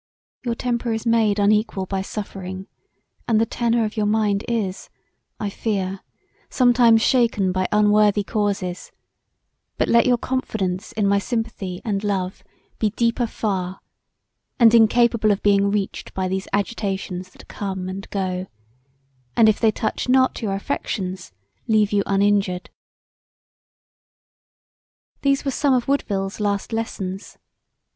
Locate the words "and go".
17.87-18.47